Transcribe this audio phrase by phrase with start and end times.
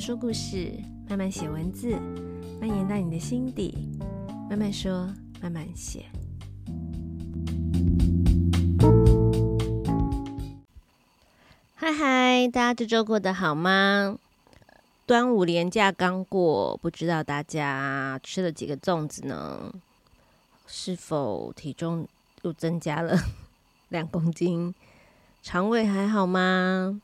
[0.00, 0.72] 说故事，
[1.10, 1.90] 慢慢写文字，
[2.58, 3.90] 蔓延到你的心底。
[4.48, 5.06] 慢慢说，
[5.42, 6.06] 慢慢写。
[11.74, 14.16] 嗨嗨，大家这周过得好吗？
[15.04, 19.70] 端午连假刚过，不知道大家吃了几个粽子呢？
[20.66, 22.08] 是否体重
[22.40, 23.18] 又增加了
[23.90, 24.74] 两公斤？
[25.42, 27.02] 肠胃还好吗？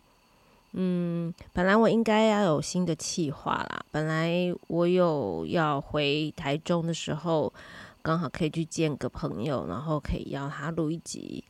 [0.78, 3.82] 嗯，本来我应该要有新的计划啦。
[3.90, 7.50] 本来我有要回台中的时候，
[8.02, 11.42] 刚好可以去见个朋友，然后可以邀他录一集。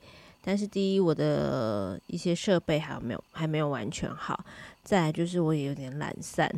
[0.45, 4.37] 但是第一，我的一些设备还没有还没有完全好；
[4.85, 6.49] 再来就是我也有点懒散，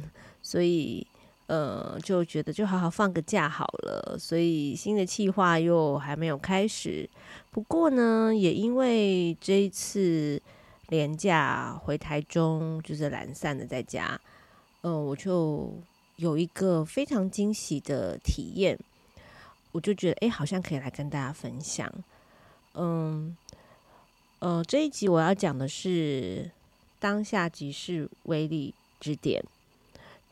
[0.42, 1.06] 所以
[1.46, 4.18] 呃就觉得就好好放个假好了。
[4.18, 7.08] 所以新的计划又还没有开始。
[7.50, 10.38] 不过呢，也因为这一次。
[10.88, 14.18] 廉价回台中，就是懒散的在家，
[14.82, 15.72] 嗯、我就
[16.16, 18.78] 有一个非常惊喜的体验，
[19.72, 21.92] 我就觉得，哎，好像可以来跟大家分享。
[22.74, 23.36] 嗯，
[24.38, 26.50] 呃，这一集我要讲的是
[26.98, 29.44] 当下即是威力之点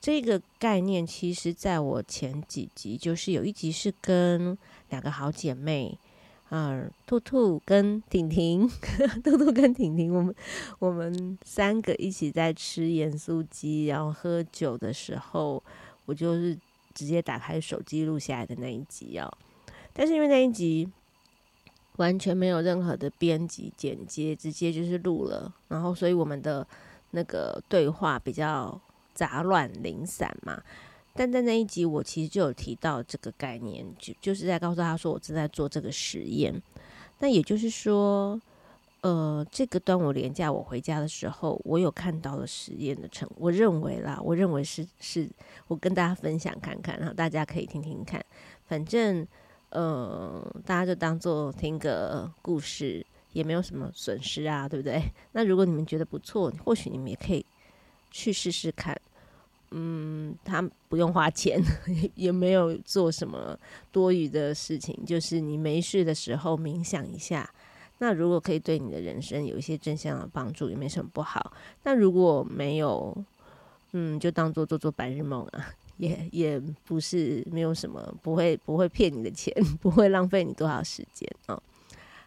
[0.00, 4.56] 这个概念，其实在我前几集，就是有一集是跟
[4.88, 5.98] 两个好姐妹。
[6.50, 8.68] 嗯，兔兔跟婷婷，
[9.24, 10.34] 兔兔跟婷婷，我们
[10.78, 15.60] 我们三个一起在吃盐酥鸡，然后喝酒的时候，
[16.04, 16.56] 我就是
[16.94, 19.28] 直接打开手机录下来的那一集哦。
[19.92, 20.88] 但是因为那一集
[21.96, 26.64] 完全没有任何的编辑剪接，直接就是录了，然后所以我们的
[27.10, 28.80] 那个对话比较
[29.14, 30.62] 杂乱零散嘛。
[31.16, 36.60] 但在那一集，我其实就有提到这个概念，就就是在告诉他说，我正在做这个实验。
[37.18, 38.38] 那也就是说，
[39.00, 45.26] 呃，这个端午连假我回家的时候，我有看到了实验的成，我认为啦，我认为是是，
[45.68, 48.22] 我跟大家分享看看，然后大家可以听听看。
[48.66, 49.26] 反正，
[49.70, 55.02] 呃，大家就当做听个故事，也没有什么损失啊，对不对？
[55.32, 57.46] 那如果你们觉得不错，或许你们也可以
[58.10, 59.00] 去试试看。
[59.72, 61.60] 嗯，他不用花钱，
[62.14, 63.58] 也没有做什么
[63.90, 67.48] 多余的事情，就是你没事的时候冥想一下。
[67.98, 71.52] 那如果可以对你的人生有一些正向的帮助，也没什么不好。
[71.82, 73.16] 那如果没有，
[73.92, 81.60] 嗯，就当做做做白日梦啊， 也也不是没有什么，不会不会骗你的钱， 不会浪费你多少时间啊。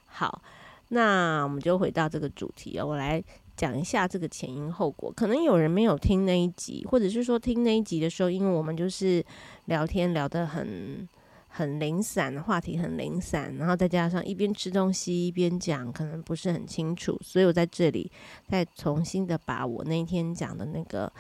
[0.08, 0.42] 好，
[0.90, 3.24] 那我们就回到这个主题啊，我来。
[3.60, 9.22] 讲一下这个前因后果，可能有人没有听那一集，或者是说听那一集的时候，因为我们就是
[9.66, 11.06] 聊天聊得很
[11.50, 18.10] 很零散，话题很零散，然后再加上一边吃东西一边讲，可能不是很清楚，所以我在这里
[18.48, 21.12] 再重新的把我那天讲的那个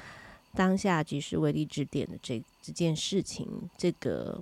[0.56, 4.42] 当下即是威力之点的这这件事情，这个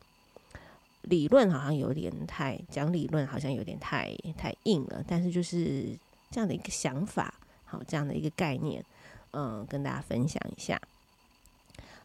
[1.01, 5.97] 理论好像有点太讲理论，好像有点太太硬了，但是就是
[6.29, 7.33] 这样的一个想法。
[7.67, 8.83] 好，这样的一个概念，
[9.31, 10.81] 嗯，跟大家分享一下。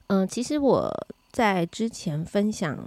[0.09, 0.93] 嗯，其实我
[1.31, 2.79] 在之前分享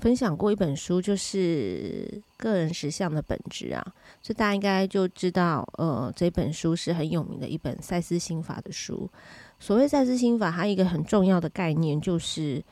[0.00, 3.84] 分享过一本书，就是《个人实相的本质》啊，
[4.22, 9.10] 所以大家应该就知道，呃，这本书是很有名的一本赛斯心法的书。
[9.58, 12.62] 所谓赛斯心法，它一个很重要的概念就是，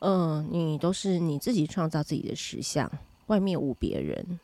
[0.00, 2.88] 嗯，你都是你自己创造自己的实相，
[3.28, 4.38] 外面无别人。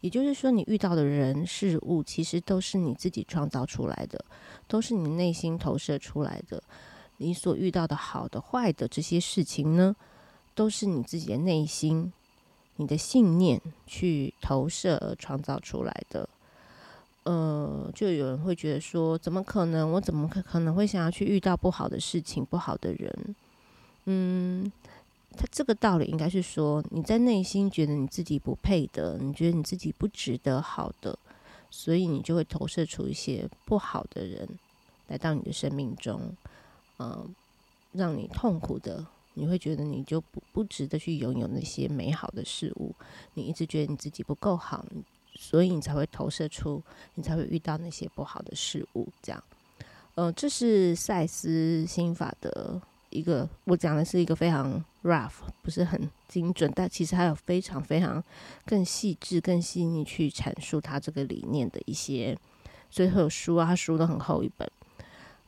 [0.00, 4.24] 也就是说，你遇到的人事物，其实都是你自己创造出来的，
[4.68, 6.62] 都是你内心投射出来的。
[7.16, 9.96] 你所遇到的好的、坏的这些事情呢，
[10.54, 12.12] 都是你自己的内心、
[12.76, 16.28] 你的信念去投射而创造出来的。
[17.24, 19.90] 呃，就有人会觉得说，怎么可能？
[19.92, 23.34] 我怎么可可能会想要去遇到不好的事情、不好的人？
[24.04, 24.70] 嗯。
[25.36, 31.16] 他这个道理应该是说，你在内心觉得你自己不配的，你觉得你自己不值得好的，
[31.70, 34.48] 所以你就会投射出一些不好的人
[35.06, 36.34] 来到你的生命中，
[36.98, 37.34] 嗯、
[37.92, 42.94] 让你痛苦的，你会觉得你就不不值得去拥有那些美好的事物，
[43.34, 44.84] 你一直觉得你自己不够好，
[45.34, 46.82] 所以你才会投射出，
[47.14, 49.44] 你才会遇到那些不好的事物，这样，
[50.14, 52.80] 呃，这是赛斯心法的。
[53.10, 55.30] 一个我讲的是一个非常 rough，
[55.62, 58.22] 不是很精准，但其实还有非常非常
[58.64, 62.36] 更细致、更细腻去阐述他这个理念的一些，
[62.90, 64.70] 所以有书啊，他书都很厚一本。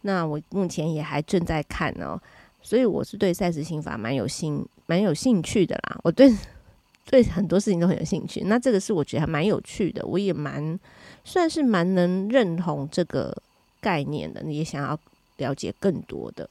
[0.02, 2.20] 那我目前也还正在看哦，
[2.62, 6.00] 所以我是对赛斯心法蛮有兴蛮有兴趣的啦。
[6.02, 6.34] 我对
[7.06, 10.78] 对很多事情都很有兴趣，那这个是我觉得还蛮有趣的，我也蛮
[11.24, 13.36] 算是蛮能认同这个
[13.80, 14.98] 概念的，你也想要。
[15.40, 16.46] 了解更多的。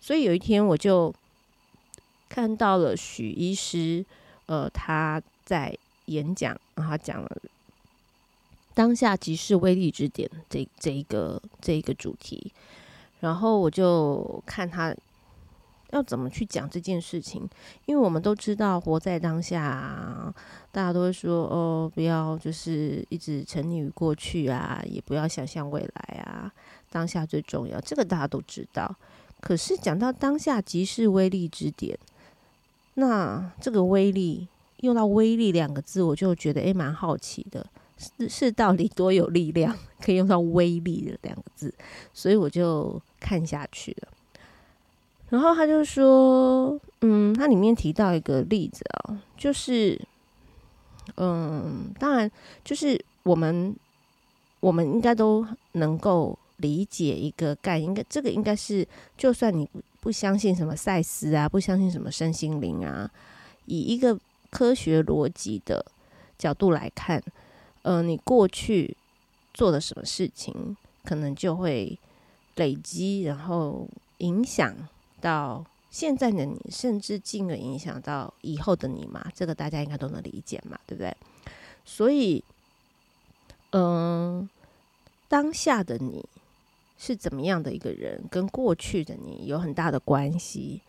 [0.00, 1.14] 所以有一天我就
[2.28, 4.04] 看到了许医师，
[4.46, 5.76] 呃，他在
[6.06, 7.36] 演讲，然后讲了
[8.74, 12.52] 当下即是威力之点这这一个这一个主题，
[13.20, 14.94] 然后我就看他。
[15.92, 17.42] 要怎么去讲这件事情？
[17.84, 20.32] 因为我们都知道，活在当下啊，
[20.70, 26.52] 大家都会说哦，不要就是一直沉溺于过去啊，也不要想象未来啊，
[26.90, 27.80] 当下最重要。
[27.80, 28.94] 这个大家都知道。
[29.40, 31.98] 可是讲到当下即是威力之点，
[32.94, 34.46] 那这个威力
[34.78, 37.66] 用到“威力”两个字，我就觉得诶，蛮好奇的，
[37.98, 41.74] 是是到底多有力量，可以用到“威力”的两个字，
[42.12, 44.08] 所以我就看下去了。
[45.30, 50.00] 然后他就说，嗯，他里面提到一个例子啊、哦，就是，
[51.16, 52.30] 嗯，当然，
[52.64, 53.74] 就是我们
[54.58, 58.86] 我们应该都能够理解一个概念，应该这个应该是，
[59.16, 63.10] 就算你不不相信什么赛斯啊，不相信什么身心灵啊，
[63.66, 64.18] 以一个
[64.50, 65.84] 科学逻辑的
[66.38, 67.22] 角度来看，
[67.82, 68.96] 呃，你过去
[69.52, 71.98] 做的什么事情，可能就会
[72.56, 74.74] 累积，然后影响。
[75.22, 79.22] 到现在的你，甚至进而影响到以后的你嘛？
[79.34, 81.14] 这个大家应该都能理解嘛，对不对？
[81.84, 82.42] 所以，
[83.72, 84.48] 嗯，
[85.28, 86.24] 当下的你
[87.02, 90.82] 是怎么样的一个人，跟过去的你有很大的关系。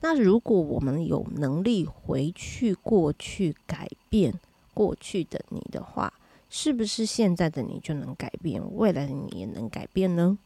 [0.00, 4.32] 那如果我们有能力回去过去改变
[4.72, 6.12] 过去的你的话，
[6.48, 10.38] 是不是现在的你就能改变，未来的你也能改变呢？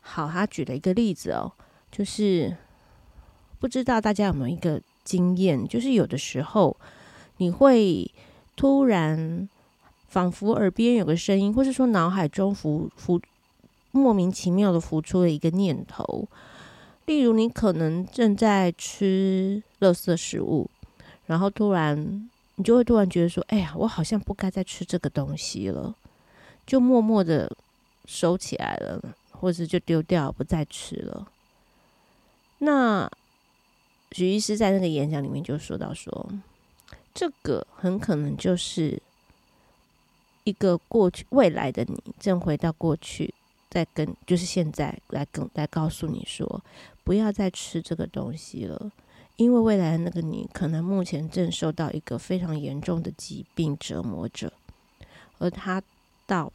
[0.00, 1.52] 好，他举了一个例子哦。
[1.90, 2.56] 就是
[3.58, 6.74] 不知道大家有没有一个经验，就是有的时候
[7.38, 8.10] 你会
[8.56, 9.48] 突然
[10.06, 13.20] 仿佛耳边有个声音，或是说脑海中浮浮
[13.98, 16.28] 莫名其妙的浮出了一个念头，
[17.06, 20.70] 例如你可能正在吃垃圾食物，
[21.26, 25.94] 然后突然你就会突然觉得说：“哎呀，我好像不该再吃这个东西了。”
[26.66, 27.50] 就默默的
[28.04, 31.26] 收起来了，或者就丢掉，不再吃了。
[32.58, 33.10] 那
[34.12, 36.28] 许医师在那个演讲里面就说到说，
[37.14, 39.00] 这个很可能就是
[40.44, 43.32] 一个过去未来的你正回到过去，
[43.70, 46.62] 在跟就是现在来跟来告诉你说，
[47.04, 48.92] 不要再吃这个东西了，
[49.36, 54.52] 因为未来的那个你可能目前正受到一个非常严重的疾病折磨着，
[55.38, 55.82] 而他
[56.26, 56.52] 到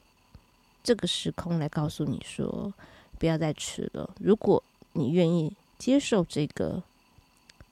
[0.84, 2.74] 这个时空来告诉你说，
[3.18, 4.64] 不要再吃了，如果
[4.94, 5.54] 你愿意。
[5.80, 6.82] 接受这个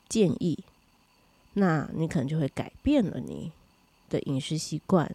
[0.10, 0.60] 建议，
[1.54, 3.54] 那你可能就会改变了你
[4.10, 5.10] 的饮食习惯，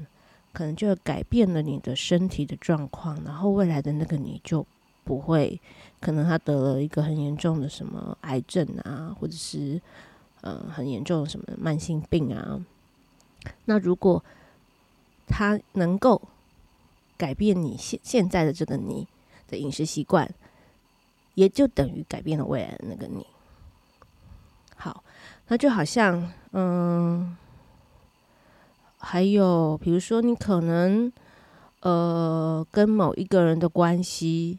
[0.57, 4.67] 可能就改变了你的身体的状况，然后未来的那个你就
[5.05, 5.61] 不会，
[6.01, 9.79] 可能他得了一个很严重的什么癌症啊，或者是
[10.41, 12.59] 呃很严重的什么慢性病啊。
[13.67, 14.25] 那如果
[15.27, 16.23] 他能够
[17.19, 19.07] 改变你现现在的这个你
[19.47, 20.33] 的饮食习惯。
[21.37, 23.27] 也就等于改变了未来的那个你。
[24.75, 25.05] 好，
[25.49, 27.37] 那就好像，嗯，
[28.99, 31.13] 还有比如说，你可能，
[31.81, 34.59] 呃，跟某一个人的关系，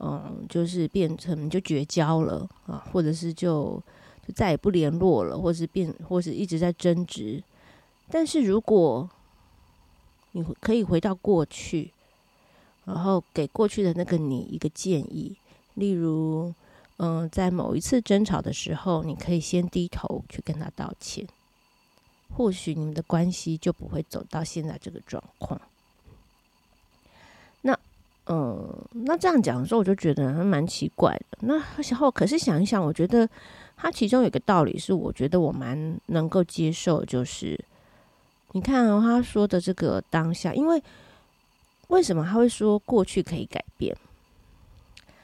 [0.00, 3.82] 嗯，就是变成就绝交了啊，或者是就
[4.26, 7.42] 就再也不联络了，或是变，或是一直在争执。
[8.10, 9.08] 但是如果
[10.32, 11.92] 你可以回到过去，
[12.84, 15.36] 然后给过去的那个你一个建议。
[15.74, 16.52] 例如，
[16.96, 21.24] 嗯、在某一次争吵的时候，你可以先低头去跟他道歉，
[22.34, 25.60] 或许你们的关系就不会走到现在这个状况。
[27.62, 27.78] 那，
[28.26, 31.38] 嗯、那这样讲的时候，我就觉得还蛮奇怪的。
[31.40, 33.28] 那然后，可是想一想，我觉得
[33.76, 37.58] 他其中有一个道理是，我觉得我蛮能够接受，就是
[38.52, 40.82] 你看、哦、他说的这个当下，因为
[41.88, 43.96] 为什么他会说过去可以改变？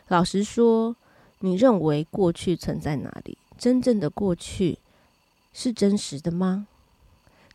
[0.08, 0.94] 老实说，
[1.40, 3.38] 你认为过去存在哪里？
[3.56, 4.78] 真正的过去
[5.52, 6.66] 是真实的吗？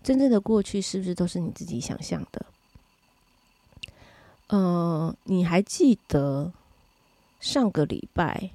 [0.03, 2.45] 真正的过去是不是都是你自己想象的？
[4.47, 6.51] 呃，你还记得
[7.39, 8.49] 上个礼拜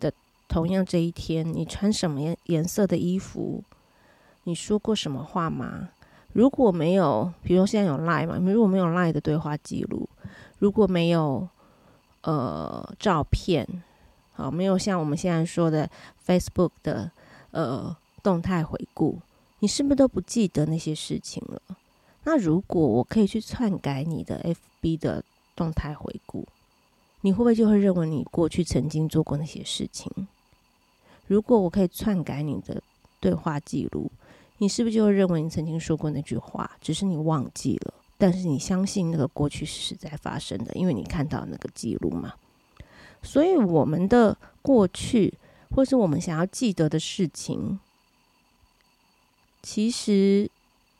[0.00, 0.12] 的
[0.48, 3.62] 同样这一天，你穿什么颜颜色的衣服？
[4.44, 5.90] 你说过什么话吗？
[6.32, 8.38] 如果没有，比如现在有 Line 嘛？
[8.38, 10.08] 如果没有 lie 的对话记录，
[10.58, 11.48] 如果没有。
[12.26, 13.68] 呃，照片，
[14.32, 15.90] 好，没有像我们现在说的
[16.26, 17.10] Facebook 的
[17.50, 19.20] 呃动态回顾，
[19.60, 21.60] 你是不是都不记得那些事情了？
[22.24, 26.46] 那如果我可以去篡改你的 FB 的动态回顾，
[27.20, 30.10] 你会不会就会认为你过去曾经做过那些事情？
[31.26, 32.82] 如果我可以篡改你的
[33.20, 34.10] 对话记录，
[34.58, 37.94] 你是不是就会认为你曾经说过那句话，只是你忘记了？
[38.18, 42.34] 但是你相信那个过去是实在发生的，因为你看到那个记录嘛。
[43.22, 45.32] 所以我们的过去，
[45.74, 47.80] 或是我们想要记得的事情，
[49.64, 50.48] 其实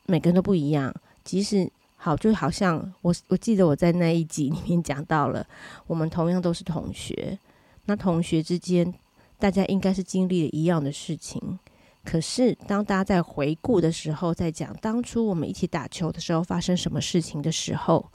[0.07, 0.91] 每个人都不一样。
[1.23, 5.45] 即使好，就好像我我记得我在那一集里面讲到了，
[5.85, 7.37] 我们同样都是同学，
[7.85, 8.93] 那同学之间。
[9.37, 11.59] 大家应该是经历了一样的事情，
[12.05, 18.09] 可是当大家在回顾的时候，在讲当初我们一起打球的时候发生什么事情的时候，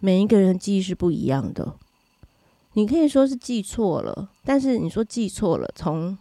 [0.00, 1.74] 每一个人记忆是不一样的。
[2.74, 6.16] 你可以说是记错了，但是你说记错了，从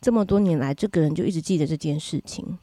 [0.00, 2.56] 这么多年来，这个人就一直记得这件事情，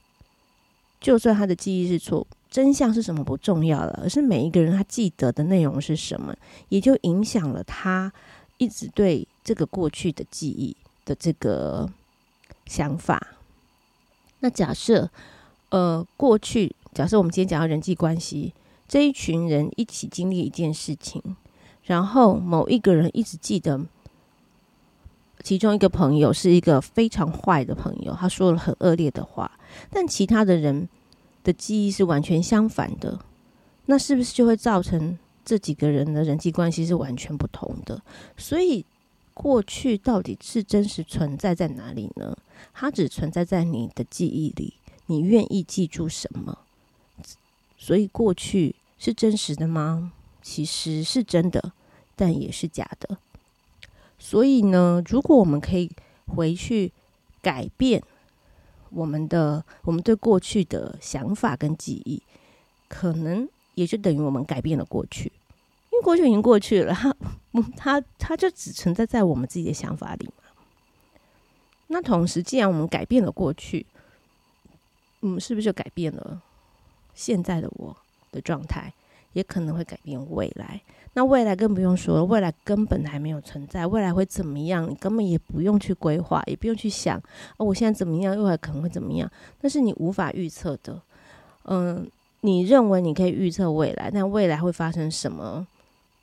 [1.00, 6.36] 就算他的记忆是错，真相是什么不重要了，而是每一个人他记得的内容是什么，
[6.70, 8.12] 也就影响了他
[8.58, 10.76] 一直对这个过去的记忆
[11.06, 11.88] 的这个
[12.66, 13.36] 想法，
[14.40, 15.10] 那假设，
[15.70, 18.54] 呃，过去假设我们今天讲到人际关系，
[18.88, 21.22] 这一群人一起经历一件事情，
[21.84, 23.80] 然后某一个人一直记得，
[25.44, 29.52] 其中一个朋友是一个非常坏的朋友，他说了很恶劣的话，
[29.90, 30.88] 但其他的人
[31.44, 33.20] 的记忆是完全相反的，
[33.86, 38.02] 那是不是就会造成这几个人的人际关系是完全不同的？
[38.38, 38.86] 所以。
[39.40, 42.36] 过去到底是真实存在在哪里呢？
[42.74, 44.74] 它只存在在你的记忆里。
[45.06, 46.58] 你愿意记住什么？
[47.78, 50.12] 所以过去是真实的吗？
[50.42, 51.72] 其实是真的，
[52.16, 53.20] 但也是假的。
[54.18, 55.92] 所以呢，如果我们可以
[56.28, 56.92] 回去
[57.42, 58.02] 改变
[58.90, 62.22] 我们的我们对过去的想法跟记忆，
[62.88, 65.32] 可能也就等于我们改变了过去。
[65.92, 67.16] 因为过去已经过去了，它，
[67.78, 70.34] 它，它就只存在在我们自己的想法里嘛。
[71.88, 73.86] 那同时，既然我们改变了过去，
[75.22, 76.42] 我们是不是就改变了
[77.14, 77.96] 现在的我
[78.32, 78.94] 的状态？
[79.34, 80.82] 也可能会改变未来。
[81.18, 84.88] 那未来更不用说了，未来根本还没有存在，未来会怎么样？
[84.88, 87.18] 你根本也不用去规划，也不用去想，
[87.58, 89.28] 哦，我现在怎么样，未来可能会怎么样？
[89.62, 91.02] 那是你无法预测的。
[91.64, 92.08] 嗯，
[92.42, 95.66] 你认为你可以预测未来，但未来会发生什么？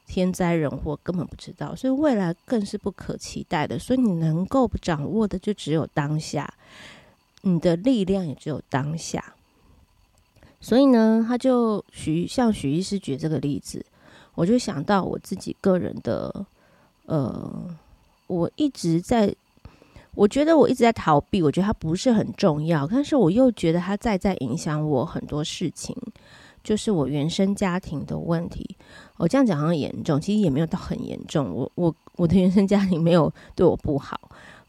[0.07, 3.77] 天灾人祸根本不知道，所以未来更是不可期待的。
[3.77, 6.49] 所以你能够掌握的就只有当下，
[7.41, 9.35] 你的力量也只有当下。
[10.61, 13.85] 所以呢，他就许像许医师举这个例子，
[14.35, 16.45] 我就想到我自己个人的，
[17.07, 17.77] 呃，
[18.27, 19.35] 我一直在，
[20.15, 25.97] 我觉得我一直在逃避，我觉得它不是很重要，但是我又觉得它在在影响我很多事情。
[26.65, 28.75] 就是我原生家庭的问题，
[29.19, 31.53] 我这样讲好像严重，其实也没有到很严重。
[31.53, 34.19] 我我我的原生家庭没有对我不好，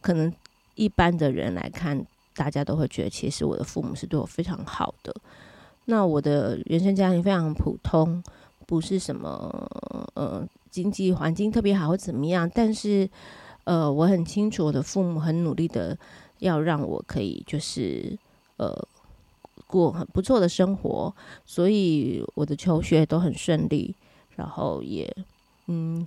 [0.01, 0.29] 可能
[0.75, 2.05] 一般的人来看，
[2.35, 5.15] 大家都会觉得其实我的父母是对我非常好的。
[5.85, 8.21] 那我的原生家庭非常普通，
[8.65, 9.67] 不是什么
[10.15, 13.09] 呃经济环境特别好或怎么样，但是
[13.63, 15.97] 呃我很清楚我的父母很努力的
[16.39, 18.17] 要让我可以就是
[18.57, 18.87] 呃。
[19.67, 23.95] 过很不错的生活，所以我的求学都很顺利，
[24.35, 25.11] 然后也
[25.65, 26.05] 嗯，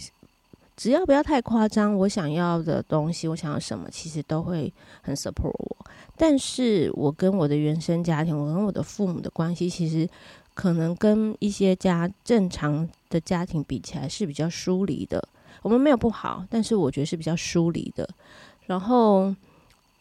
[0.77, 4.73] 只要不要太夸张，我想要的东西，我想要什么，其实都会
[5.03, 5.77] 很 support 我。
[6.17, 10.09] 但是我跟我的原生家庭，我跟我的父母的关系，其实
[10.59, 15.23] 可能跟一些家正常的家庭比起来是比较疏离的。
[15.63, 18.09] 我们没有不好，但是我觉得是比较疏离的。
[18.67, 19.33] 然后。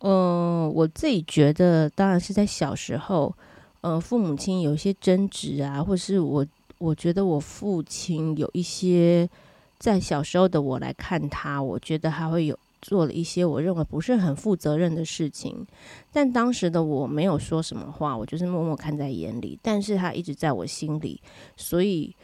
[0.01, 3.33] 嗯、我自己觉得，当然是在小时候，
[3.81, 6.45] 呃，父母亲有一些争执啊，或是我，
[6.77, 9.27] 我觉得我父亲有一些，
[9.79, 15.65] 在小时候的我来看他，我觉得他会有做了一些我认为不是很负责任的事情，
[16.11, 21.21] 但当时的我没有说什么话，我就是默默看在眼里，但是他一直在我心里，
[21.55, 22.15] 所以，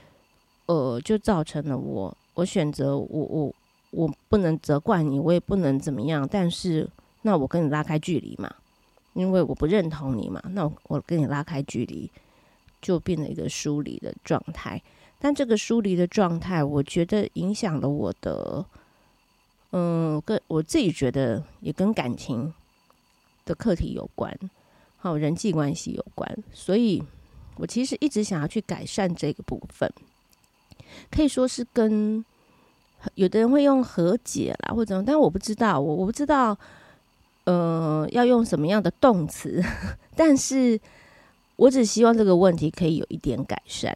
[0.65, 3.53] 呃，就造成了我，我选择我我
[3.91, 6.89] 我不能责怪你，我也不能怎么样，但是。
[7.25, 8.53] 那我跟你拉开距离嘛，
[9.13, 10.43] 因为我不认同你嘛。
[10.49, 12.11] 那我跟你拉开距离，
[12.81, 14.83] 就变成一个疏离的状态。
[15.19, 18.65] 但这个疏离的状态，我觉得影响了我的，
[19.73, 22.53] 嗯，跟我自己觉得也跟感情
[23.43, 24.31] 的课题有关，
[24.97, 26.43] 还有人际关系有关。
[26.53, 27.03] 所以
[27.57, 29.91] 我其实一直想要去改善这个部分，
[31.09, 32.23] 可以说是跟
[33.15, 36.57] 有的人会用和解啦，或者，但我不知道，我我不知道。
[37.45, 39.61] 呃，要用什么样的动词？
[40.15, 40.79] 但是
[41.57, 43.93] 我只希望这个问题可以有一点改善。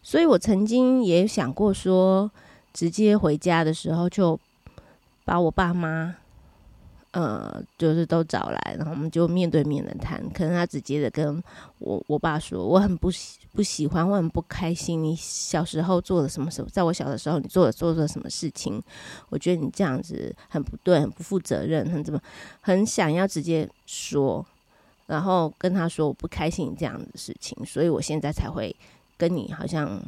[0.00, 2.30] 所以我曾经也想过说，
[2.72, 4.38] 直接回家的时候就
[5.24, 6.16] 把我爸妈。
[7.12, 10.20] 呃，就是都找来，然后我们就面对面的谈。
[10.30, 11.40] 可能他直接的跟
[11.78, 15.00] 我我爸说，我很不喜不喜欢，我很不开心。
[15.00, 16.68] 你小时候做了什么什么？
[16.72, 18.82] 在我小的时候，你做了做了什么事情？
[19.28, 22.20] 我觉得你这样子很不对，很不负责任，很怎么，
[22.60, 24.44] 很想要直接说，
[25.06, 28.74] 然后跟他说我不开心这样的事情，所以我现在才会
[29.16, 30.02] 跟你好像。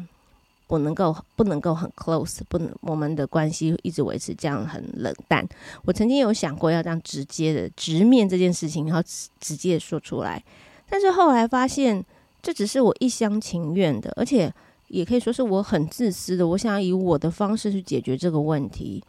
[0.67, 5.47] 不能够不能够很 close，不能我们的关系一直维持这样很冷淡。
[5.85, 10.43] 我曾经有想过要这样直接的直面这件事情，然后直直接说出来，
[10.89, 12.05] 但是后来发现
[12.43, 14.53] 这只是我一厢情愿的，而且
[14.89, 16.47] 也可以说是我很自私的。
[16.47, 19.03] 我想要以我的方式去解决这个问题，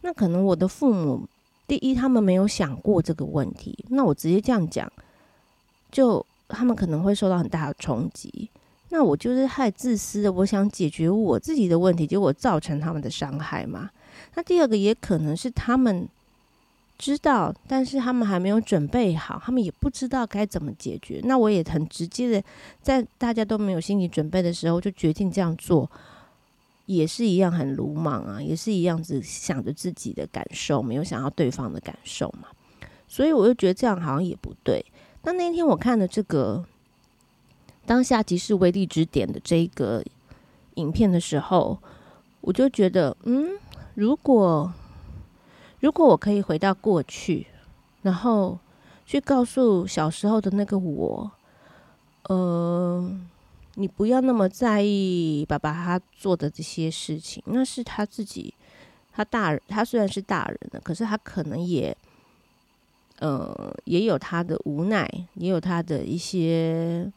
[0.00, 1.26] 那可能我的父母
[1.68, 4.90] 第一他们没有想过这个问题，那我直接这样讲，
[5.92, 8.48] 就他们可能会受到很大的冲击。
[8.96, 13.90] 那我就是太自私的，我想解决我自己的问题，结果造成他们的伤害嘛。
[14.36, 16.08] 那第二个也可能是他们
[16.96, 21.20] 知道，但是他们还没有准备好，他们也不知道该怎么解决。
[21.24, 22.44] 那我也很直接的，
[22.82, 25.90] 在大家都没有心理准备的时候，就决定这样做，
[26.86, 32.46] 也是一样很鲁莽啊，也是一样只想着自己的感受，没有想要对方的感受嘛。
[33.08, 34.86] 所以我就觉得这样好像也不对。
[35.24, 36.64] 那那天我看了这个。
[37.86, 40.02] 当下即是威力之点的这一个
[40.76, 41.78] 影片的时候，
[42.40, 43.50] 我就觉得，嗯，
[43.94, 44.72] 如果
[45.80, 47.46] 如果我可以回到过去，
[48.00, 48.58] 然后
[49.04, 51.30] 去告诉小时候的那个我，
[52.22, 53.06] 呃，
[53.74, 58.54] 你不要那么在意爸爸他做的这些事情，那是他自己，
[59.12, 61.94] 他大人，他虽然是大人了，可是他可能也，
[63.18, 67.12] 呃，也有他的无奈，也有他的一些。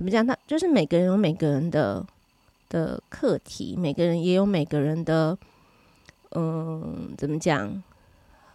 [0.00, 0.26] 怎么讲？
[0.26, 2.02] 他就是每个人有每个人的
[2.70, 5.36] 的课题，每个人也有每个人的，
[6.30, 7.82] 嗯，怎么讲？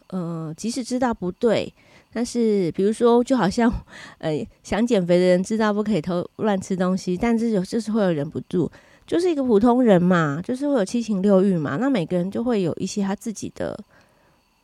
[0.08, 1.72] 嗯，即使知道不对，
[2.12, 3.72] 但是比如说，就好像，
[4.18, 8.68] 呃，想减肥的人知道不可以偷乱吃东西，但是有就是会有忍不住，
[9.06, 11.78] 就是一个普通人嘛，就是会有七情六欲嘛。
[11.80, 13.80] 那每个人就会有一些他自己的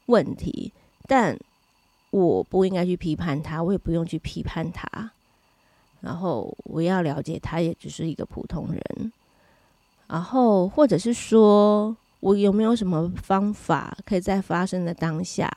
[0.08, 0.74] 问题，
[1.06, 1.38] 但
[2.10, 5.12] 我不应该去批判他，我也不用去批判他。
[6.02, 9.14] 然后我要了解他，也只是一个普通人。
[10.08, 15.50] 然后，或者是说我有没有什么方法，可以在发生的当下，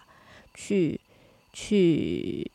[0.54, 1.00] 去
[1.52, 2.48] 去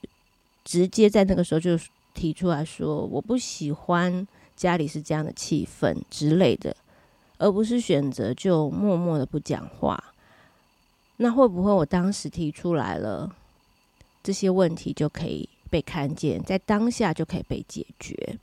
[0.64, 1.78] 直接在那个时候就
[2.14, 4.26] 提出来说，我不喜欢
[4.56, 6.76] 家里是这样的气氛之类的，
[7.38, 10.02] 而不是选择就默默的不讲话。
[11.18, 13.30] 那会不会我当时提出来了，
[14.24, 18.38] 这些问题就可以被看见，在当下就可以被解决。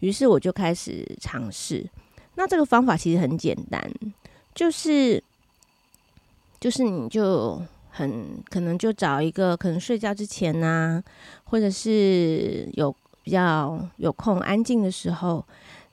[0.00, 1.88] 于是我就开始尝试。
[2.34, 3.92] 那这个方法其实很简单，
[4.54, 5.22] 就是
[6.58, 7.60] 就是你就
[7.90, 11.04] 很可能就找一个可能睡觉之前呐、啊，
[11.44, 15.44] 或者是有比较有空安静的时候，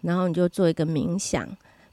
[0.02, 1.48] 然后你就做一个冥想。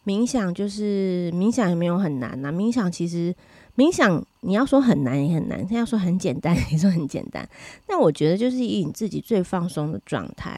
[0.05, 3.35] 冥想就是冥想也没有很难呐、啊，冥想其实。
[3.77, 7.49] 冥想，你要说很难也很难，他要说很简单 也说很简单。
[7.89, 10.57] 那我觉得就是以你自己最放松的状态，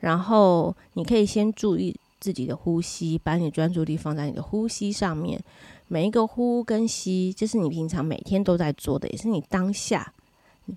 [0.00, 5.42] 然后你可以先注意自己的呼吸，把你专注力放在你的呼吸上面。
[5.86, 10.12] 每一个呼跟吸，就是你平常每天都在做的，也是你当下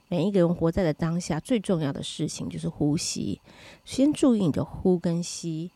[0.07, 3.41] 每一个人活在的当下最重要的事情，就是呼吸。
[3.83, 5.69] 先注意你的呼跟吸，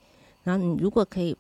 [0.45, 1.36] 然后你如果可以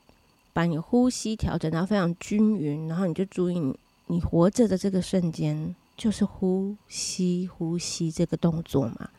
[0.51, 3.73] 把你呼吸调整到非常均匀，然后你就注意你。
[4.07, 9.09] 你活着的这个瞬间，就是呼吸，呼吸这个动作嘛。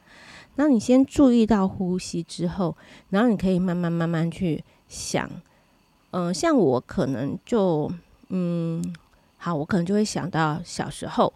[0.54, 2.76] 那你先注意到呼吸之后，
[3.10, 5.28] 然后你可以慢慢慢慢去想。
[6.12, 7.92] 嗯、呃，像我可能就，
[8.28, 8.82] 嗯，
[9.36, 11.30] 好，我可能就会想到小时候，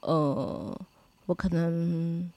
[0.00, 0.80] 呃，
[1.26, 2.30] 我可能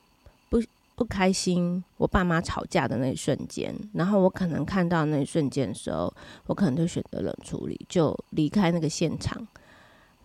[0.50, 0.62] 不
[0.96, 6.14] 不开心，我爸妈吵架的那一瞬间，然后我可能看到那一瞬间的时候，
[6.48, 9.48] 我可能就选择冷处理，就离开那个现场。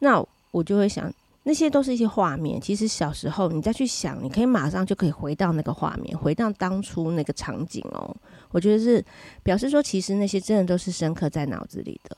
[0.03, 1.11] 那我就会想，
[1.45, 2.61] 那些都是一些画面。
[2.61, 8.15] 其实小时候你再去想，你可以马上就可以回到那个画面，回到当初那个场景哦。
[8.51, 9.03] 我觉得是
[9.45, 12.17] 表示说，其实那些真的都是深刻在脑子里的。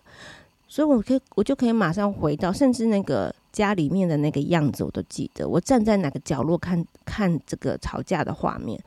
[0.67, 5.47] 所以我可以，我就可以马上回到，甚至那个家里面的那个样子，我都记得。
[5.47, 8.83] 我站在哪个角落看看这个吵架的画面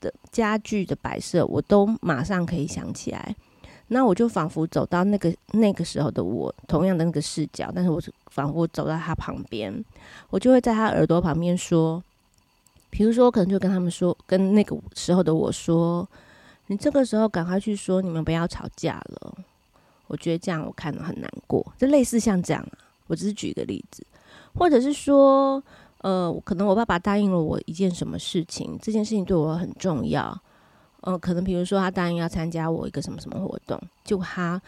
[0.00, 3.34] 的家具的摆设，我都马上可以想起来。
[3.88, 9.84] 那我就仿佛走到那个那个时候的我，同样的那个视角，但是我仿佛走到他旁边，
[10.30, 12.02] 我就会在他耳朵旁边说，
[12.90, 16.08] 比如说，我可能就跟他们说，跟那个时候的我说，
[16.68, 19.34] 你这个时候赶快去说，你们不要吵架了，
[20.06, 21.64] 我觉得这样我看了很难过。
[21.76, 22.66] 就类似像这样，
[23.06, 24.04] 我只是举一个例子，
[24.54, 25.62] 或者是说，
[25.98, 30.40] 呃，可能我爸爸答应了我一件什么事情，这件事情对我很重要。
[31.06, 34.60] 呃，可能比如说他答应要参加我一个什么什么活动，就他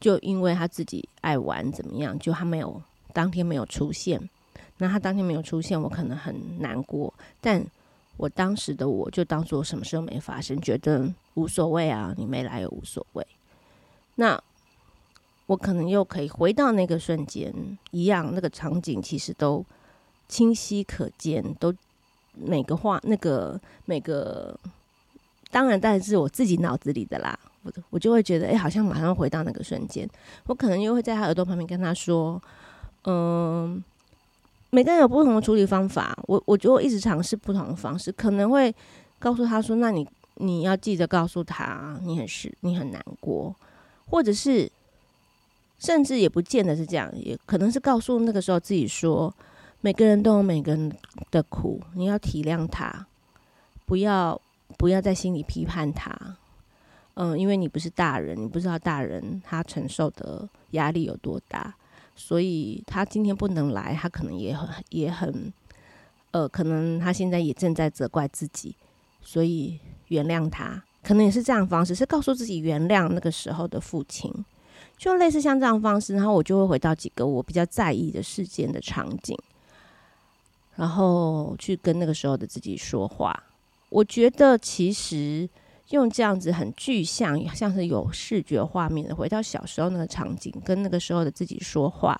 [0.00, 2.80] 就因为他自己爱玩怎么样，就他没有
[3.12, 4.18] 当天没有出现。
[4.78, 7.12] 那他当天没有出现，我可能很难过。
[7.42, 7.62] 但
[8.16, 13.26] 我当时的我就当做什么事都没发生，觉得无所谓啊，你没来也无所谓。
[14.14, 14.42] 那
[15.44, 17.52] 我可能又可以回到那个瞬间，
[17.90, 19.62] 一样那个场景其实都
[20.26, 21.74] 清晰可见，都
[22.32, 24.58] 每个画那个每个。
[25.52, 30.08] 当然，但是我自己脑子里的啦，我我就会觉得，哎、好像马上回到那个瞬间。
[30.46, 32.40] 我可能又会在他耳朵旁边跟他说，
[33.04, 33.84] 嗯，
[34.70, 36.18] 每个人有不同的处理方法。
[36.26, 38.74] 我我觉得我一直尝试不同的方式，可能会
[39.18, 43.54] 告诉他说，那你你要记得告诉他，你很是你很难过，
[44.06, 44.66] 或者是
[45.78, 49.30] 甚至也不见得是这样，也可能是告诉那个时候自己说，
[49.82, 50.90] 每个人都有每个人
[51.30, 53.06] 的苦，你要体谅他，
[53.84, 54.40] 不要。
[54.78, 56.36] 不要在心里批判他，
[57.14, 61.74] 嗯，因为你不是大人，你不知道大人他承受的压力有多大，
[62.16, 65.52] 所以他今天不能来，他可能也很也很，
[66.30, 68.74] 呃，可能他现在也正在责怪自己，
[69.20, 74.32] 所以原谅他，可能也是这样方式，是告诉自己原谅那个时候的父亲，
[74.96, 79.36] 就类似像这样方式，然后我就会回到几个我比较在意的事件的场景，
[80.76, 83.42] 然后去跟那个时候的自己说话。
[83.92, 85.48] 我觉得其实
[85.90, 92.18] 用这样子很具象，像是有视觉画面的，回到小时候那个场景，跟那个时候的自己说话，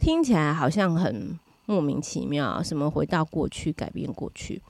[0.00, 2.60] 听起来好像很莫名其妙。
[2.62, 4.60] 什么回到过去，改变过去？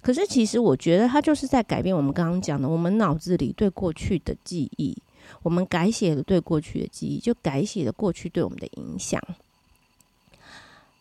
[0.00, 4.96] 可是其实我觉得它就是在改变我们刚刚讲的，我们脑子里对过去的记忆，
[5.42, 9.20] 我们改写了对过去的记忆，就改写了过去对我们的影响。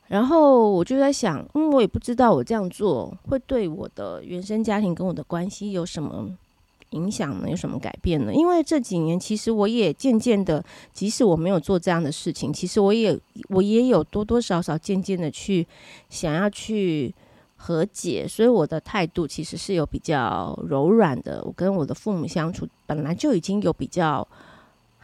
[0.07, 6.29] 然后我就在想，嗯，我也不知道我这样做会对我的原生家庭跟我的关系有什么
[6.91, 7.49] 影响呢？
[7.49, 8.31] 有什么改变呢？
[8.31, 10.63] 因为这几年其实我也渐渐的，
[10.93, 15.65] 即使我没有做这样的事情，其实我也我也有多多少少渐渐的去
[16.09, 17.13] 想要去
[17.55, 21.41] 和解，所以我的态度其实是有比较柔软的。
[21.43, 24.25] 我跟我的父母相处本来就已经有比较。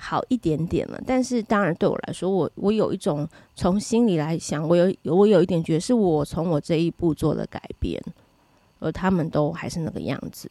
[0.04, 8.02] 好一点点了，但是当然对我来说，我我有一种从心里来想，我有我有一点觉得是我从我这一步做了改变，
[8.80, 10.50] 而他们都还是那个样子，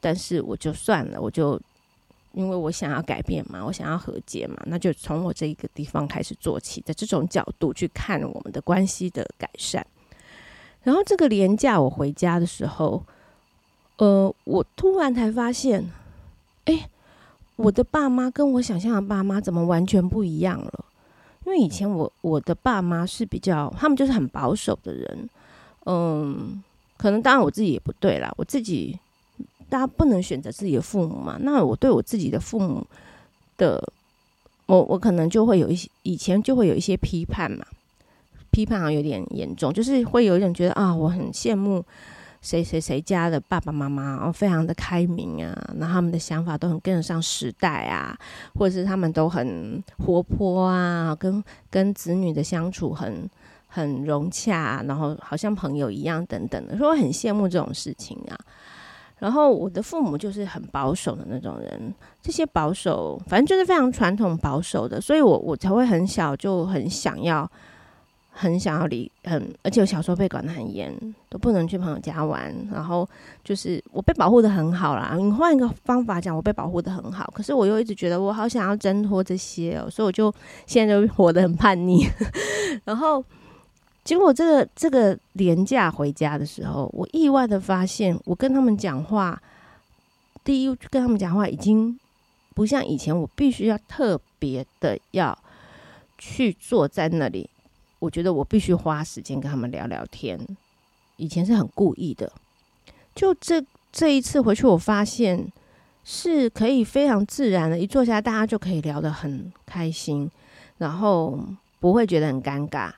[0.00, 1.58] 但是我就算了，我就
[2.32, 9.86] 因为我想要改变嘛，我想要和解嘛，那就从我这一个地方开始做起，在这种角度去看我们的关系的改善。
[10.82, 13.04] 然后这个连假我回家的时候，
[13.98, 15.88] 呃，我突然才发现，
[16.64, 16.88] 哎。
[17.62, 20.84] 我的爸妈跟我想象的爸妈怎么完全不一样了？
[21.46, 25.28] 因为以前我我的爸妈是比较，他们就是很保守的人，
[25.86, 26.62] 嗯，
[26.96, 28.98] 可能当然我自己也不对啦，我自己
[29.68, 32.84] 大家不能选择自己的父母嘛，那我对我自己的父母
[33.56, 33.82] 的，
[34.66, 37.64] 我我可能就会有一些以前就会有一些批判嘛，
[38.50, 41.84] 批判好像有点严重，就是会有一种觉得啊，我很羡慕。
[42.42, 48.18] 谁谁谁家的爸爸妈妈哦，非常的开明啊，那他们的想法都很跟得上时代啊，
[48.56, 53.30] 或者是他们都很活泼啊，跟跟子女的相处很
[53.68, 58.36] 很融洽，然后好像朋友一样等等的，所以我很羡慕这种事情啊。
[59.20, 67.48] 然后我的父母就是很保守的那种人，这些保守反正就是非常传统保守的，所以我我才会很小就很想要。
[68.34, 70.90] 很想要离，很而且我小时候被管得很严，
[71.28, 72.52] 都不能去朋友家玩。
[72.72, 73.06] 然后
[73.44, 75.14] 就是我被保护得很好啦。
[75.18, 77.30] 你换一个方法讲，我被保护得很好。
[77.34, 80.34] 可是我又一直觉得我好想要挣脱这些哦，所以我就
[80.66, 82.06] 现在就活得很叛逆。
[82.84, 83.22] 然后
[84.02, 89.40] 结果这个这个连假回家的时候，我意外的发现，我跟他们讲话，
[90.42, 91.98] 第一跟他们讲话已经
[92.54, 95.38] 不像以前，我必须要特别的要
[96.16, 97.48] 去坐在那里。
[98.02, 100.36] 我觉得我必须花时间跟他们聊聊天，
[101.18, 102.32] 以前是很故意的。
[103.14, 105.46] 就这这一次回去，我发现
[106.02, 110.28] 是可以非常自然的，一坐下大家就可以聊得很开心，
[110.78, 111.38] 然后
[111.78, 112.90] 不会觉得很尴尬。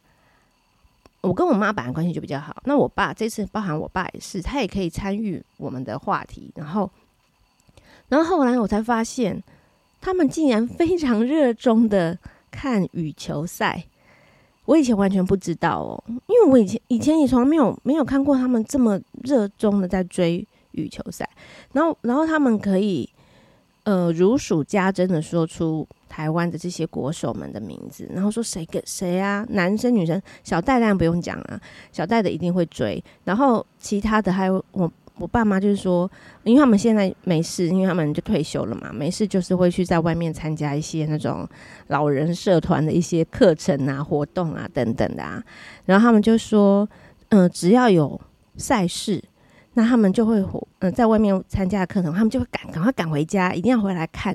[1.20, 6.50] 我跟我妈本来关系就比较好，那我爸这次包含我爸也是，他也可以参与我们的话题。
[6.54, 6.90] 然后，
[8.08, 9.42] 然后后来我才发现，
[10.00, 12.18] 他们竟然非常热衷的
[12.50, 13.84] 看羽球赛。
[14.66, 21.28] 我以前完全不知道哦，因为我以前以前也从来没有没有看过他们这么热衷的在追羽球赛，
[21.72, 23.08] 然后然后他们可以
[23.84, 31.60] 呃如数家珍的说出台湾的这些国手们的名字，然后说谁跟谁啊，男生女生，小戴当然不用讲了，
[31.92, 36.10] 小戴的一定会追，然后其他的还有我我爸妈就是说，
[36.42, 41.48] 因为他们现在没事，因为他们就退休了嘛，没事就是会去在外面参加一些那种
[41.88, 45.42] 老人社团的一些课程啊、活动啊等等的啊，
[45.84, 46.88] 然后他们就说，
[47.28, 48.20] 嗯、只要有
[48.56, 49.22] 赛事。
[49.76, 50.40] 那他们就会，
[50.78, 54.32] 嗯、在外面参加课程，他们就会赶赶快赶回家，一定要回来看。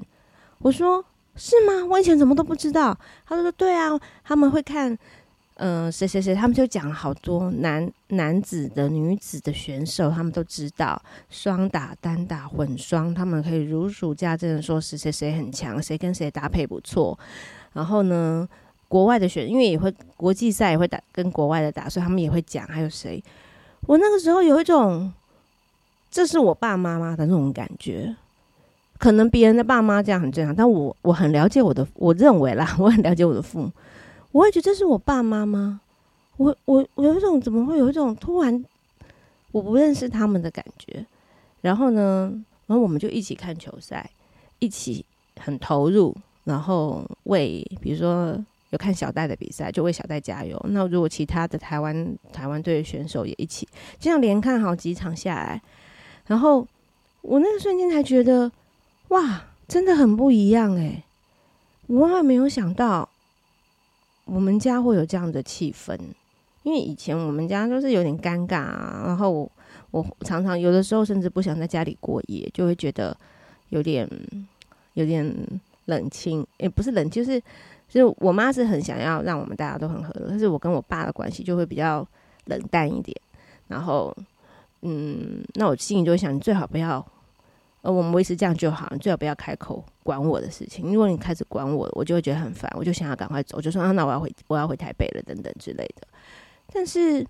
[0.58, 1.02] 我说
[1.34, 1.86] 是吗？
[1.90, 2.94] 我以前怎么都不知道。
[3.26, 4.98] 他说对啊，他们会看，
[5.62, 17.18] 嗯、谁谁谁，他们就讲了好多男男子的、女子的选手，他们都知道双打、单打、混双，他们可以如数家珍的说是谁谁很强，谁跟谁搭配不错。
[17.74, 18.48] 然后呢，
[18.88, 23.24] 国外的选，因为也会国际赛也会打跟国外的打，所以他们也会讲还有谁。
[23.82, 25.12] 我那个时候有一种。
[26.12, 28.16] 这是我爸妈妈的那种感觉，
[28.98, 33.72] 可能别人的爸妈这样很正常，但我我很了解我的，我认为啦， 我很了解我的父母，
[34.32, 35.82] 我会觉得这是我爸妈吗？
[36.38, 38.64] 我我我有一种怎么会有一种突然
[39.52, 41.06] 我不认识他们的感觉，
[41.62, 42.32] 然后呢，
[42.68, 44.10] 然后我们就一起看球赛，
[44.60, 45.04] 一起
[45.40, 46.16] 很投入，
[46.46, 48.38] 然后为比如说
[48.70, 50.58] 有看小戴的比赛，就为小戴加油。
[50.70, 53.68] 那如果其他的台湾台湾队的选手也一起，
[54.00, 55.62] 这样连看好几场下来。
[56.28, 56.66] 然后
[57.22, 58.52] 我那个瞬间才觉得，
[59.08, 61.04] 哇，真的很不一样诶。
[61.88, 63.09] 我万万没有想到，
[64.32, 65.98] 我们家会有这样的气氛，
[66.64, 69.04] 因为以前我们家都是有点尴尬啊。
[69.06, 69.52] 然后我，
[69.92, 73.16] 我常常有的时候甚至不想在家里过夜，就会觉得
[73.70, 74.08] 有点
[74.94, 75.34] 有点
[75.86, 77.40] 冷清，也不是冷，就是
[77.90, 82.08] 就是我妈是很想要让我们大家都很和乐，但是我跟我爸的关系就会比较
[82.46, 83.16] 冷淡一点，
[83.68, 84.16] 然后。
[84.82, 87.06] 嗯，那我心里就会想，你最好不要，
[87.82, 90.92] 呃，我们维持这样就好，你最好不要开口管我的事情。
[90.92, 96.08] 如果你开始管我，我就会觉得很烦，我就想要赶快走，就说啊，那我要回，我要回台北了，等等之类的。
[96.74, 97.26] 但是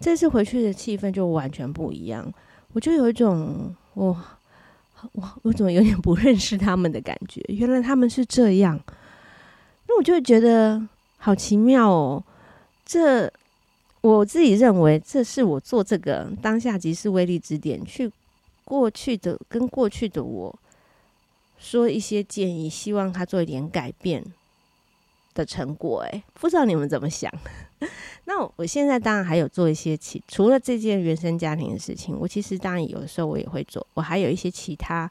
[0.00, 2.32] 这次回去的气氛就完全不一样，
[2.72, 4.16] 我就有一种，我
[5.12, 7.42] 我我怎么有点不认识他们的感觉？
[7.48, 8.80] 原来他们是这样，
[9.86, 10.80] 那我就会觉得
[11.18, 12.24] 好奇妙哦，
[12.84, 13.30] 这。
[14.02, 18.10] 我自己认为，这是我做这个当下即是威力之点，去
[18.70, 20.56] 过去的跟过去的我
[21.58, 24.24] 说一些建议，希望他做一点改变
[25.34, 26.06] 的成果。
[26.08, 27.28] 哎，不知道你们怎么想？
[28.26, 35.10] 那我现在当然还有做一些其除了这件原生家庭的事情，我其实当然有的时候我也会做，我还有一些其他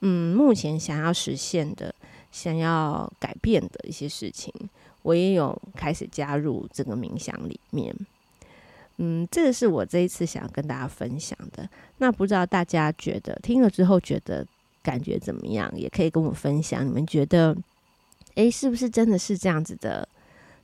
[0.00, 1.94] 嗯，目前想要实现的、
[2.32, 4.50] 想要改变的一些事情。
[5.02, 7.94] 我也有开始加入这个冥想里面，
[9.02, 11.66] 嗯，这个是我这一次想要跟大家分享的。
[11.98, 14.46] 那不知道大家觉得听了之后觉得
[14.82, 15.72] 感觉怎么样？
[15.74, 16.86] 也可以跟我分享。
[16.86, 17.56] 你们觉得，
[18.34, 20.06] 诶，是不是真的是这样子的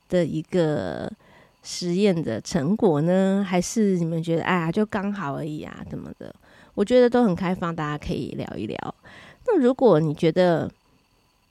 [0.07, 1.11] 的一个
[1.63, 3.43] 实验的成果呢？
[3.43, 6.33] 还是你们觉得，哎呀，就刚好而已啊，怎么的？
[6.75, 8.95] 我觉得都很开放，大家可以聊一聊。
[9.47, 10.69] 那如果你觉得，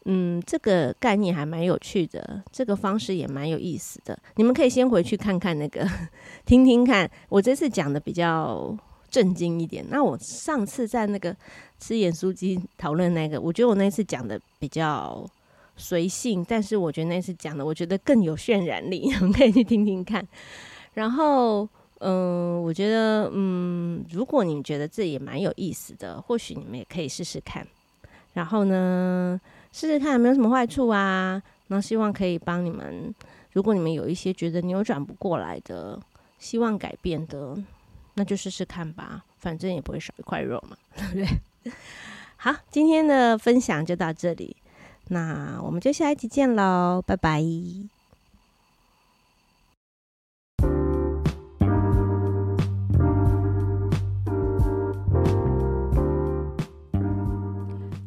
[0.09, 4.17] 嗯，这个概念还蛮有趣的，这个方式也蛮有意思的。
[4.37, 5.85] 你们可以先回去看看那个，
[6.47, 7.11] 听听看。
[7.29, 8.73] 我这次讲的比较
[9.11, 9.85] 震惊一点。
[9.91, 11.37] 那我上次在那个
[11.81, 15.29] 吃盐酥鸡讨论那个，我觉得我那次讲的比较
[15.77, 19.09] 随性，但是我觉得那次讲的，我觉得更有渲染力。
[19.11, 20.25] 你们可以去听听看。
[20.95, 27.67] 然后，嗯，我觉得，嗯，如果你们觉得这也蛮有意思的，或许你们也可以试试看。
[28.35, 29.41] 然后呢，
[29.77, 31.43] 试试看有没有什么坏处啊？
[31.67, 33.15] 那希望可以帮你们。
[33.53, 36.01] 如果你们有一些觉得扭转不过来的，
[36.39, 37.55] 希望改变的，
[38.15, 39.23] 那就试试看吧。
[39.37, 41.15] 反正也不会少一块肉嘛， 对不
[41.63, 41.73] 对？
[42.39, 44.57] 好，今天的分享就到这里，
[45.09, 47.43] 那我们就下一集见喽，拜拜。